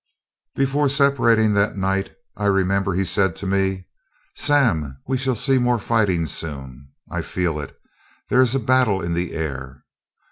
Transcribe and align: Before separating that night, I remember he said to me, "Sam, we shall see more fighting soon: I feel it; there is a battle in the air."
Before 0.55 0.89
separating 0.89 1.53
that 1.53 1.77
night, 1.77 2.11
I 2.35 2.45
remember 2.45 2.95
he 2.95 3.05
said 3.05 3.35
to 3.35 3.45
me, 3.45 3.85
"Sam, 4.33 4.97
we 5.05 5.15
shall 5.15 5.35
see 5.35 5.59
more 5.59 5.77
fighting 5.77 6.25
soon: 6.25 6.89
I 7.11 7.21
feel 7.21 7.59
it; 7.59 7.77
there 8.27 8.41
is 8.41 8.55
a 8.55 8.59
battle 8.59 8.99
in 9.03 9.13
the 9.13 9.33
air." 9.33 9.85